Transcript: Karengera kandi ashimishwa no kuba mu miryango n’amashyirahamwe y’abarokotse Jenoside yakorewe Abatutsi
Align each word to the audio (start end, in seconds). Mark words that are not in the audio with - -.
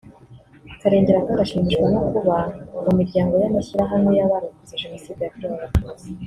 Karengera 0.81 1.25
kandi 1.25 1.41
ashimishwa 1.43 1.85
no 1.93 1.99
kuba 2.11 2.35
mu 2.85 2.91
miryango 2.99 3.33
n’amashyirahamwe 3.37 4.11
y’abarokotse 4.15 4.79
Jenoside 4.81 5.19
yakorewe 5.23 5.53
Abatutsi 5.55 6.07